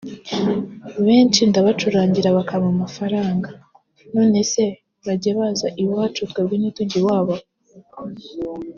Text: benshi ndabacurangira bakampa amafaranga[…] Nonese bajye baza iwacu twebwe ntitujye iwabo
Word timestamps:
benshi 1.07 1.41
ndabacurangira 1.49 2.29
bakampa 2.37 2.69
amafaranga[…] 2.75 3.49
Nonese 4.13 4.63
bajye 5.05 5.31
baza 5.37 5.67
iwacu 5.81 6.21
twebwe 6.31 6.55
ntitujye 6.57 6.97
iwabo 7.01 7.35